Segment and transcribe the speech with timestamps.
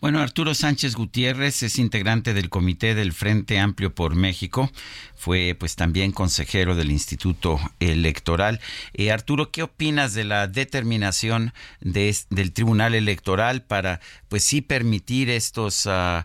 [0.00, 4.70] Bueno, Arturo Sánchez Gutiérrez es integrante del Comité del Frente Amplio por México,
[5.16, 8.60] fue pues también consejero del Instituto Electoral.
[8.94, 15.30] Eh, Arturo, ¿qué opinas de la determinación de, del Tribunal Electoral para pues sí permitir
[15.30, 16.22] estos uh,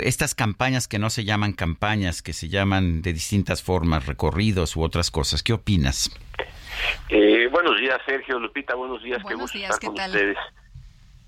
[0.00, 4.82] estas campañas que no se llaman campañas, que se llaman de distintas formas, recorridos u
[4.82, 5.42] otras cosas?
[5.42, 6.12] ¿Qué opinas?
[7.08, 10.10] Eh, buenos días, Sergio, Lupita, buenos días, buenos qué días, estar ¿qué con tal?
[10.12, 10.36] ustedes.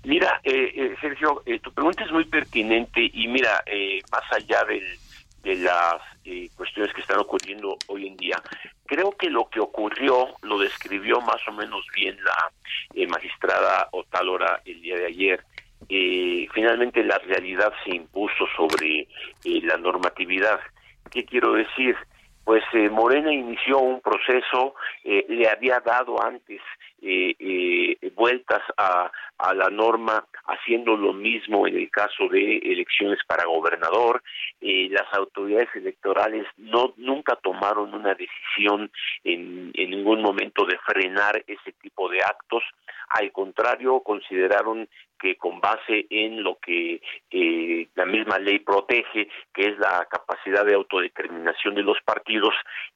[0.03, 4.63] Mira, eh, eh, Sergio, eh, tu pregunta es muy pertinente y mira, eh, más allá
[4.63, 8.41] de las eh, cuestiones que están ocurriendo hoy en día,
[8.85, 12.51] creo que lo que ocurrió lo describió más o menos bien la
[12.93, 15.43] eh, magistrada Otálora el día de ayer.
[16.53, 19.07] Finalmente la realidad se impuso sobre
[19.43, 20.59] la normatividad.
[21.09, 21.95] ¿Qué quiero decir?
[22.43, 26.61] Pues Morena inició un proceso, le había dado antes
[27.01, 33.19] eh, eh, vueltas a, a la norma haciendo lo mismo en el caso de elecciones
[33.27, 34.21] para gobernador.
[34.61, 38.91] Las autoridades electorales no nunca tomaron una decisión
[39.23, 41.71] en, en ningún momento de frenar ese
[42.07, 42.63] de actos.
[43.09, 44.87] Al contrario, consideraron
[45.19, 50.65] que con base en lo que eh, la misma ley protege, que es la capacidad
[50.65, 52.53] de autodeterminación de los partidos,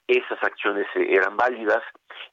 [0.08, 1.84] esas acciones eh, eran válidas.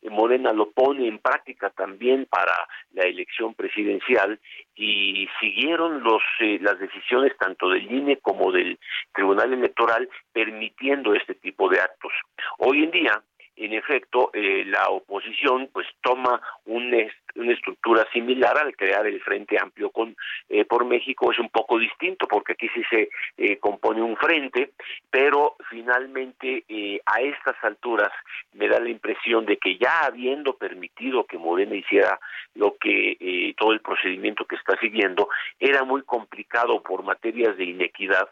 [0.02, 2.52] Morena lo pone en práctica también para
[2.92, 4.38] la elección presidencial
[4.74, 8.78] y siguieron los eh, las decisiones tanto del INE como del
[9.12, 12.12] Tribunal Electoral permitiendo este tipo de actos.
[12.58, 13.22] Hoy en día
[13.64, 16.90] en efecto, eh, la oposición pues toma un
[17.36, 20.16] una estructura similar al crear el Frente Amplio con
[20.48, 21.30] eh, por México.
[21.30, 24.72] Es un poco distinto porque aquí sí se eh, compone un frente,
[25.10, 28.10] pero finalmente eh, a estas alturas
[28.52, 32.18] me da la impresión de que ya habiendo permitido que Morena hiciera
[32.54, 35.28] lo que eh, todo el procedimiento que está siguiendo
[35.58, 38.28] era muy complicado por materias de inequidad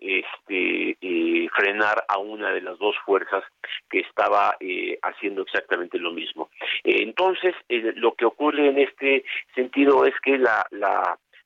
[0.00, 3.44] este eh, frenar a una de las dos fuerzas
[3.90, 6.50] que estaba eh, haciendo exactamente lo mismo.
[6.84, 9.24] Entonces, eh, lo que ocurre en este
[9.54, 10.66] sentido es que la,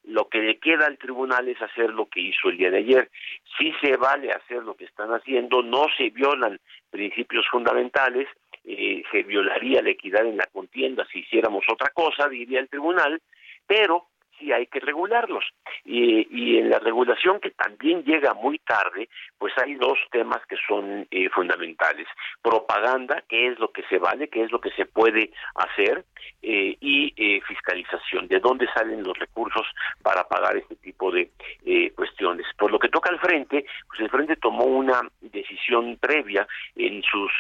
[0.05, 3.11] lo que le queda al tribunal es hacer lo que hizo el día de ayer.
[3.59, 6.61] Si se vale hacer lo que están haciendo, no se violan
[6.91, 8.29] principios fundamentales,
[8.65, 13.21] eh, se violaría la equidad en la contienda si hiciéramos otra cosa, diría el tribunal,
[13.67, 14.07] pero
[14.39, 15.45] sí hay que regularlos.
[15.85, 19.09] Y, y, en la regulación que también llega muy tarde,
[19.39, 22.07] pues hay dos temas que son eh, fundamentales.
[22.43, 26.05] Propaganda, qué es lo que se vale, qué es lo que se puede hacer,
[26.47, 29.67] eh, y eh, fiscalización, de dónde salen los recursos
[30.03, 31.31] para pagar este tipo de
[31.65, 32.47] eh, cuestiones.
[32.59, 36.47] Por lo que toca al frente, pues el frente tomó una decisión previa
[36.77, 37.33] en sus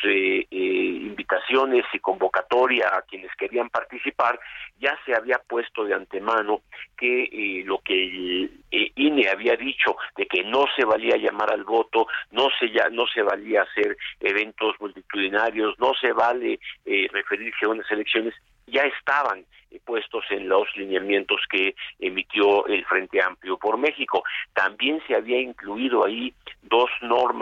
[0.50, 4.40] invitaciones y convocatoria a quienes querían participar,
[4.78, 6.62] ya se había puesto de antemano
[6.96, 11.52] que eh, lo que el eh, INE había dicho de que no se valía llamar
[11.52, 17.08] al voto, no se ya no se valía hacer eventos multitudinarios, no se vale eh,
[17.12, 18.34] referirse a unas elecciones,
[18.66, 19.44] ya estaban
[19.84, 24.22] puestos en los lineamientos que emitió el Frente Amplio por México.
[24.52, 26.32] También se había incluido ahí
[26.62, 26.90] dos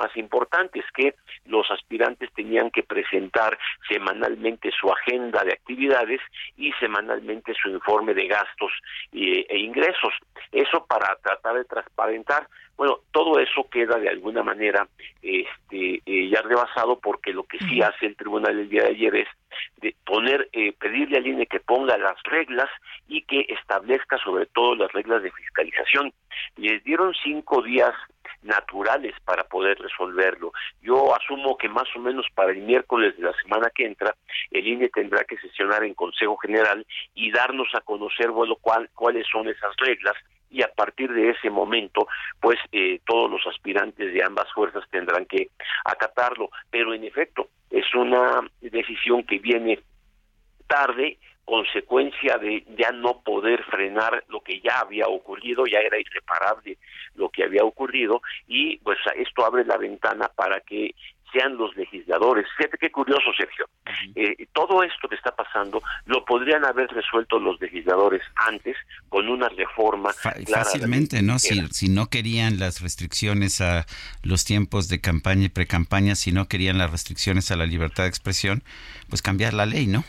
[0.02, 1.14] normas importantes que
[1.46, 3.58] los aspirantes tenían que presentar
[3.88, 6.20] semanalmente su agenda de actividades
[6.56, 8.72] y semanalmente su informe de gastos
[9.12, 10.12] e, e ingresos.
[10.50, 14.88] Eso para tratar de transparentar bueno, todo eso queda de alguna manera
[15.22, 19.14] este, eh, ya rebasado porque lo que sí hace el tribunal el día de ayer
[19.14, 19.28] es
[19.76, 22.68] de poner, eh, pedirle al INE que ponga las reglas
[23.06, 26.12] y que establezca sobre todo las reglas de fiscalización.
[26.56, 27.92] Les dieron cinco días
[28.42, 30.52] naturales para poder resolverlo.
[30.82, 34.14] Yo asumo que más o menos para el miércoles de la semana que entra,
[34.50, 36.84] el INE tendrá que sesionar en Consejo General
[37.14, 40.14] y darnos a conocer, bueno, cuál, cuáles son esas reglas
[40.52, 42.06] y a partir de ese momento,
[42.38, 45.48] pues eh, todos los aspirantes de ambas fuerzas tendrán que
[45.84, 46.50] acatarlo.
[46.70, 49.80] Pero en efecto, es una decisión que viene
[50.66, 56.76] tarde, consecuencia de ya no poder frenar lo que ya había ocurrido, ya era irreparable
[57.22, 60.94] lo que había ocurrido y pues esto abre la ventana para que
[61.32, 62.46] sean los legisladores.
[62.56, 63.66] Fíjate qué curioso, Sergio.
[64.14, 68.76] Eh, todo esto que está pasando lo podrían haber resuelto los legisladores antes
[69.08, 70.12] con una reforma.
[70.12, 71.38] fácilmente, ¿no?
[71.38, 73.86] Si, si no querían las restricciones a
[74.22, 78.10] los tiempos de campaña y precampaña, si no querían las restricciones a la libertad de
[78.10, 78.62] expresión,
[79.08, 80.04] pues cambiar la ley, ¿no?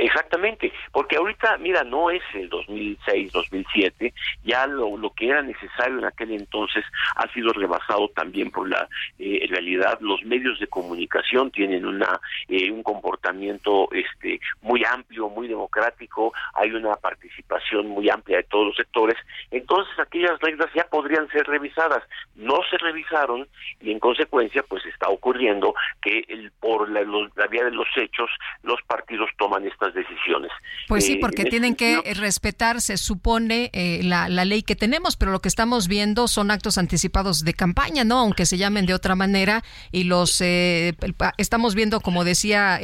[0.00, 4.14] Exactamente, porque ahorita, mira, no es el 2006, 2007,
[4.44, 6.84] ya lo, lo que era necesario en aquel entonces
[7.16, 9.98] ha sido rebasado también por la eh, realidad.
[10.00, 16.70] Los medios de comunicación tienen una eh, un comportamiento este muy amplio, muy democrático, hay
[16.70, 19.16] una participación muy amplia de todos los sectores,
[19.50, 22.04] entonces aquellas reglas ya podrían ser revisadas,
[22.36, 23.48] no se revisaron
[23.80, 28.30] y en consecuencia pues está ocurriendo que el, por la, la vía de los hechos
[28.62, 30.50] los partidos toman estas decisiones.
[30.86, 35.32] Pues sí, eh, porque tienen que respetar, se supone, eh, la, ley que tenemos, pero
[35.32, 38.18] lo que estamos viendo son actos anticipados de campaña, ¿no?
[38.18, 39.62] Aunque se llamen de otra manera,
[39.92, 40.94] y los eh,
[41.36, 42.80] estamos viendo, como decía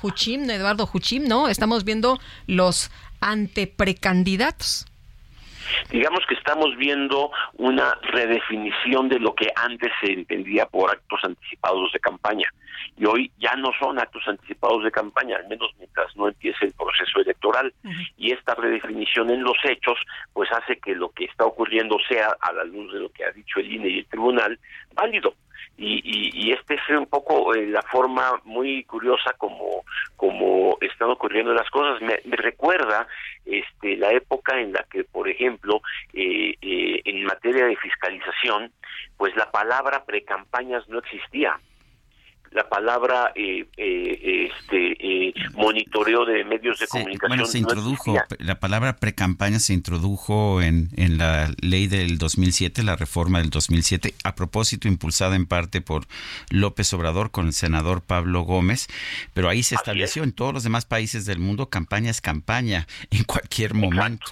[0.00, 1.48] Juchim, Eduardo Juchim, ¿no?
[1.48, 2.90] Estamos viendo los
[3.20, 4.86] anteprecandidatos.
[5.90, 11.92] Digamos que estamos viendo una redefinición de lo que antes se entendía por actos anticipados
[11.92, 12.48] de campaña
[12.96, 16.72] y hoy ya no son actos anticipados de campaña, al menos mientras no empiece el
[16.72, 17.72] proceso electoral.
[18.16, 19.98] Y esta redefinición en los hechos,
[20.32, 23.30] pues hace que lo que está ocurriendo sea, a la luz de lo que ha
[23.32, 24.58] dicho el INE y el tribunal,
[24.94, 25.34] válido.
[25.76, 29.84] Y, y, y este es un poco eh, la forma muy curiosa como
[30.16, 32.00] como están ocurriendo las cosas.
[32.00, 33.06] Me, recuerda
[33.44, 35.80] este la época en la que por ejemplo
[36.12, 38.72] eh, eh, en materia de fiscalización
[39.16, 41.58] pues la palabra precampañas no existía
[42.54, 47.28] la palabra eh, eh, este eh, monitoreo de medios de comunicación.
[47.28, 52.94] Bueno, se introdujo, la palabra precampaña se introdujo en, en la ley del 2007, la
[52.94, 56.06] reforma del 2007, a propósito impulsada en parte por
[56.50, 58.86] López Obrador con el senador Pablo Gómez,
[59.34, 63.24] pero ahí se estableció en todos los demás países del mundo campaña es campaña en
[63.24, 64.26] cualquier momento.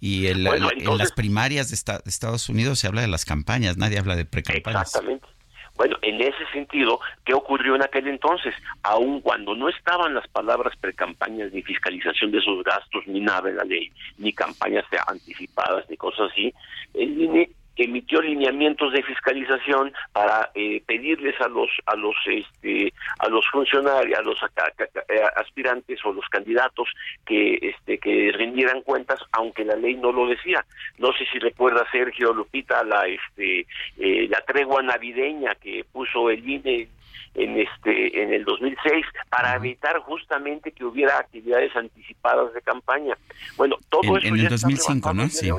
[0.00, 1.74] Y en, las primarias de,
[2.06, 4.86] Estados Unidos se habla de las campañas, nadie habla de precampañas.
[4.86, 5.37] Exactamente.
[5.78, 8.52] Bueno, en ese sentido, ¿qué ocurrió en aquel entonces?
[8.82, 13.56] Aun cuando no estaban las palabras precampañas ni fiscalización de esos gastos, ni nada en
[13.56, 16.52] la ley, ni campañas anticipadas, ni cosas así,
[16.94, 23.28] el INE emitió lineamientos de fiscalización para eh, pedirles a los a los este a
[23.28, 26.88] los funcionarios a los eh, aspirantes o los candidatos
[27.24, 30.64] que este que rindieran cuentas aunque la ley no lo decía.
[30.98, 33.66] No sé si recuerda Sergio Lupita la este
[33.98, 36.88] eh, la tregua navideña que puso el INE
[37.34, 43.16] en este en el 2006 para evitar justamente que hubiera actividades anticipadas de campaña.
[43.56, 45.52] Bueno todo eso en el 2005 no sí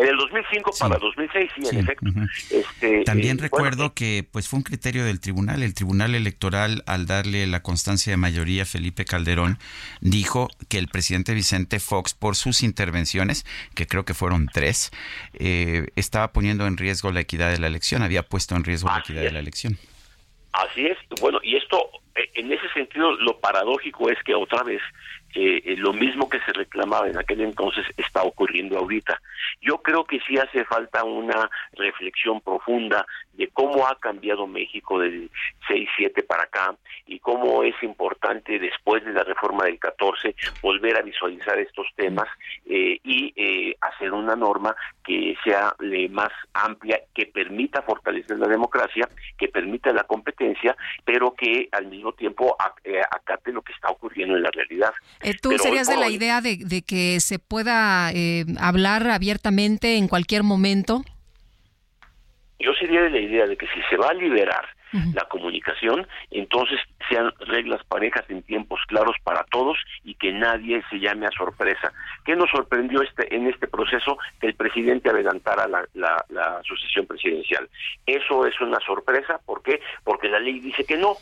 [0.00, 2.06] en el 2005 para 2006, sí, en efecto.
[2.50, 5.62] Este, También eh, recuerdo eh, que pues fue un criterio del tribunal.
[5.62, 9.58] El tribunal electoral, al darle la constancia de mayoría a Felipe Calderón,
[10.00, 13.44] dijo que el presidente Vicente Fox, por sus intervenciones,
[13.74, 14.90] que creo que fueron tres,
[15.34, 19.00] eh, estaba poniendo en riesgo la equidad de la elección, había puesto en riesgo la
[19.00, 19.78] equidad de la elección.
[20.52, 20.98] Así es.
[21.20, 21.90] Bueno, y esto,
[22.34, 24.80] en ese sentido, lo paradójico es que otra vez
[25.34, 29.20] eh, lo mismo que se reclamaba en aquel entonces está ocurriendo ahorita.
[29.60, 35.30] Yo creo que sí hace falta una reflexión profunda de cómo ha cambiado México del
[35.68, 41.02] 6-7 para acá y cómo es importante después de la reforma del 14 volver a
[41.02, 42.28] visualizar estos temas
[42.66, 44.74] eh, y eh, hacer una norma
[45.04, 45.74] que sea
[46.10, 52.12] más amplia, que permita fortalecer la democracia, que permita la competencia, pero que al mismo
[52.12, 52.56] tiempo
[53.10, 54.92] acate lo que está ocurriendo en la realidad.
[55.22, 60.42] Eh, ¿Tú serías de la idea de, que se pueda eh, hablar abiertamente en cualquier
[60.42, 61.02] momento?
[62.58, 64.66] Yo sería de la idea de que si se va a liberar
[65.12, 70.98] la comunicación, entonces sean reglas parejas en tiempos claros para todos y que nadie se
[70.98, 71.92] llame a sorpresa.
[72.24, 74.18] ¿Qué nos sorprendió este, en este proceso?
[74.40, 77.68] Que el presidente adelantara la, la, la sucesión presidencial.
[78.06, 79.80] Eso es una sorpresa, ¿por qué?
[80.04, 81.16] Porque la ley dice que no.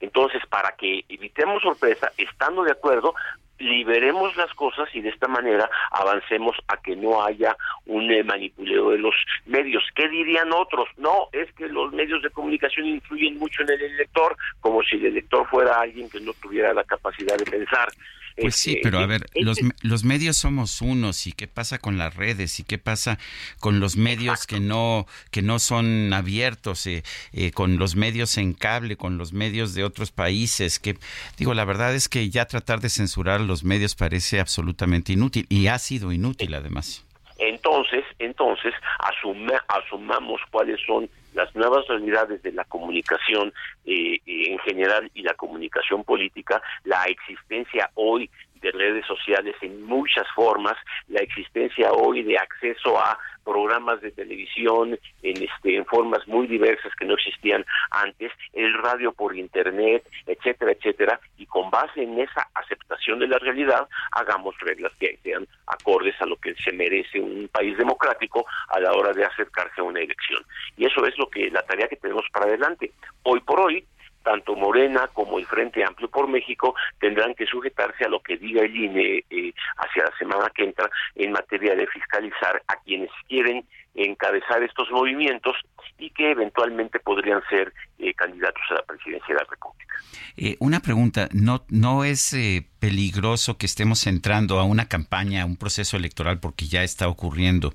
[0.00, 3.14] Entonces, para que evitemos sorpresa, estando de acuerdo,
[3.60, 8.90] liberemos las cosas y de esta manera avancemos a que no haya un eh, manipuleo
[8.90, 9.14] de los
[9.46, 9.84] medios.
[9.94, 10.88] ¿Qué dirían otros?
[10.96, 15.06] No, es que los medios de comunicación influyen mucho en el elector, como si el
[15.06, 17.88] elector fuera alguien que no tuviera la capacidad de pensar.
[18.36, 21.78] Pues sí, Este, pero a eh, ver, los, los medios somos unos y qué pasa
[21.78, 23.18] con las redes y qué pasa
[23.58, 28.54] con los medios que no que no son abiertos, eh, eh, con los medios en
[28.54, 30.78] cable, con los medios de otros países.
[30.78, 30.96] Que
[31.36, 35.66] digo, la verdad es que ya tratar de censurar los medios parece absolutamente inútil y
[35.66, 37.04] ha sido inútil además.
[37.38, 43.52] Entonces, entonces asume- asumamos cuáles son las nuevas realidades de la comunicación
[43.84, 48.30] eh, eh, en general y la comunicación política, la existencia hoy
[48.60, 50.76] de redes sociales en muchas formas,
[51.08, 56.94] la existencia hoy de acceso a programas de televisión en este en formas muy diversas
[56.94, 62.48] que no existían antes, el radio por internet, etcétera, etcétera, y con base en esa
[62.54, 67.48] aceptación de la realidad hagamos reglas que sean acordes a lo que se merece un
[67.48, 70.42] país democrático a la hora de acercarse a una elección.
[70.76, 72.92] Y eso es lo que la tarea que tenemos para adelante.
[73.22, 73.84] Hoy por hoy
[74.22, 78.62] tanto Morena como el Frente Amplio por México tendrán que sujetarse a lo que diga
[78.62, 83.64] el INE eh, hacia la semana que entra en materia de fiscalizar a quienes quieren
[83.94, 85.56] encabezar estos movimientos
[85.98, 89.94] y que eventualmente podrían ser eh, candidatos a la presidencia de la República.
[90.36, 95.46] Eh, una pregunta, ¿no, no es eh, peligroso que estemos entrando a una campaña, a
[95.46, 97.72] un proceso electoral, porque ya está ocurriendo,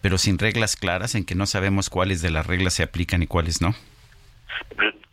[0.00, 3.26] pero sin reglas claras, en que no sabemos cuáles de las reglas se aplican y
[3.26, 3.74] cuáles no?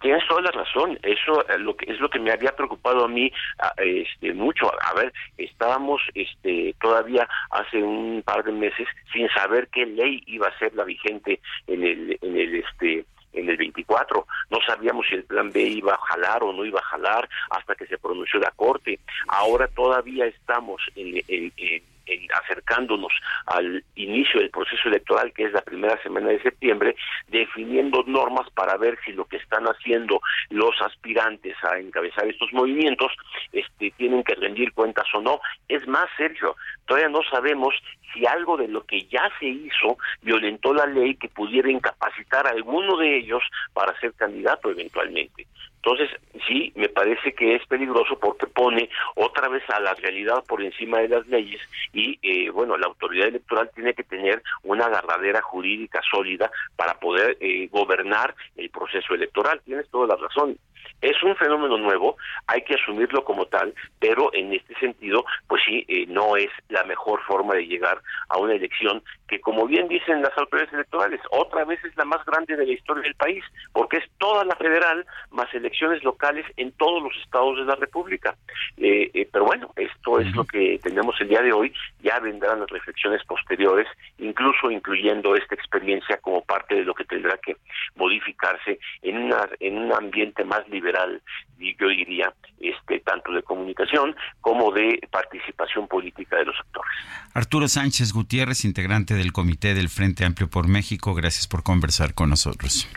[0.01, 3.07] Tienes toda la razón, eso eh, lo que es lo que me había preocupado a
[3.07, 4.69] mí a- este mucho.
[4.81, 10.47] A ver, estábamos este todavía hace un par de meses sin saber qué ley iba
[10.47, 14.27] a ser la vigente en el en el este en el 24.
[14.51, 17.73] No sabíamos si el plan B iba a jalar o no iba a jalar hasta
[17.75, 18.99] que se pronunció la Corte.
[19.27, 21.92] Ahora todavía estamos en, en- en-
[22.41, 23.13] acercándonos
[23.45, 26.95] al inicio del proceso electoral, que es la primera semana de septiembre,
[27.27, 33.11] definiendo normas para ver si lo que están haciendo los aspirantes a encabezar estos movimientos
[33.51, 35.39] este, tienen que rendir cuentas o no.
[35.67, 36.55] Es más, Sergio,
[36.85, 37.73] todavía no sabemos
[38.13, 42.51] si algo de lo que ya se hizo violentó la ley que pudiera incapacitar a
[42.51, 43.43] alguno de ellos
[43.73, 45.47] para ser candidato eventualmente.
[45.85, 50.63] Entonces, sí, me parece que es peligroso porque pone otra vez a la realidad por
[50.63, 51.59] encima de las leyes
[51.91, 57.37] y, eh, bueno, la autoridad electoral tiene que tener una agarradera jurídica sólida para poder
[57.41, 59.61] eh, gobernar el proceso electoral.
[59.65, 60.57] Tienes toda la razón.
[61.01, 65.85] Es un fenómeno nuevo, hay que asumirlo como tal, pero en este sentido, pues sí,
[65.87, 70.21] eh, no es la mejor forma de llegar a una elección que, como bien dicen
[70.21, 73.97] las autoridades electorales, otra vez es la más grande de la historia del país, porque
[73.97, 78.35] es toda la federal más elecciones locales en todos los estados de la República.
[78.77, 82.59] Eh, eh, pero bueno, esto es lo que tenemos el día de hoy, ya vendrán
[82.59, 83.87] las reflexiones posteriores,
[84.17, 87.57] incluso incluyendo esta experiencia como parte de lo que tendrá que
[87.95, 91.21] modificarse en, una, en un ambiente más liberal,
[91.57, 96.91] y yo diría, este tanto de comunicación como de participación política de los actores.
[97.33, 102.29] Arturo Sánchez Gutiérrez, integrante del Comité del Frente Amplio por México, gracias por conversar con
[102.29, 102.87] nosotros.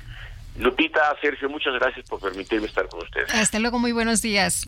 [0.58, 3.32] Lupita, Sergio, muchas gracias por permitirme estar con ustedes.
[3.34, 4.66] Hasta luego, muy buenos días.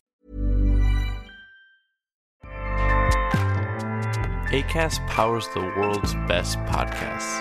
[4.50, 7.38] ACAST powers the world's best podcasts.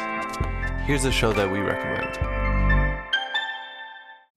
[0.86, 2.37] Here's a show that we recommend.